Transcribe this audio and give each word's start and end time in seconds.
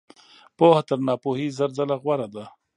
پوهه 0.57 0.81
تر 0.87 0.97
ناپوهۍ 1.07 1.47
زر 1.57 1.69
ځله 1.77 1.95
غوره 2.01 2.27
ده. 2.35 2.45